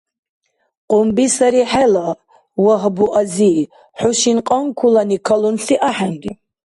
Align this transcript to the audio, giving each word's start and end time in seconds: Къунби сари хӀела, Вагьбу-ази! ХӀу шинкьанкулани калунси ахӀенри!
Къунби 0.89 1.25
сари 1.35 1.63
хӀела, 1.71 2.07
Вагьбу-ази! 2.63 3.51
ХӀу 3.99 4.11
шинкьанкулани 4.19 5.17
калунси 5.27 5.75
ахӀенри! 5.89 6.31